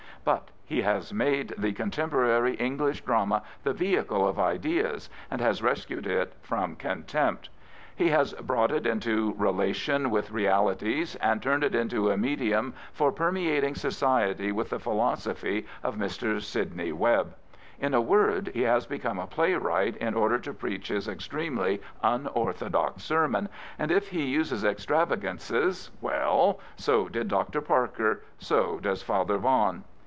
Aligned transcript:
But 0.23 0.49
he 0.67 0.83
has 0.83 1.11
made 1.11 1.55
the 1.57 1.73
contemporary 1.73 2.53
English 2.53 3.01
drama 3.01 3.41
the 3.63 3.73
vehicle 3.73 4.27
of 4.27 4.37
ideas 4.37 5.09
and 5.31 5.41
has 5.41 5.63
rescued 5.63 6.05
it 6.05 6.33
from 6.43 6.75
contempt. 6.75 7.49
He 7.95 8.09
has 8.09 8.33
brought 8.33 8.71
it 8.71 8.85
into 8.85 9.33
relation 9.35 10.11
with 10.11 10.29
realities 10.29 11.15
and 11.15 11.41
turned 11.41 11.63
it 11.63 11.73
into 11.73 12.11
a 12.11 12.17
medium 12.17 12.75
for 12.93 13.11
permeating 13.11 13.73
society 13.73 14.51
with 14.51 14.69
the 14.69 14.77
philosophy 14.79 15.65
of 15.81 15.95
Mr. 15.95 16.39
Sidney 16.39 16.91
Webb. 16.91 17.33
In 17.79 17.95
a 17.95 18.01
word, 18.01 18.51
he 18.53 18.61
has 18.61 18.85
become 18.85 19.17
a 19.17 19.25
playwright 19.25 19.97
in 19.97 20.13
order 20.13 20.37
to 20.37 20.53
preach 20.53 20.89
his 20.89 21.07
extremely 21.07 21.81
unorthodox 22.03 23.01
sermon, 23.01 23.49
and 23.79 23.89
if 23.91 24.09
he 24.09 24.21
uses 24.23 24.63
extravagances— 24.63 25.89
well, 25.99 26.59
so 26.75 27.09
did 27.09 27.27
Dr. 27.27 27.59
Parker, 27.59 28.21
so 28.37 28.79
does 28.79 29.01
Father 29.01 29.39
Vaughan. 29.39 29.83